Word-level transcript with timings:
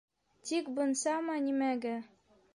Тик 0.51 0.71
бынсама 0.79 1.37
нимәгә? 1.45 1.95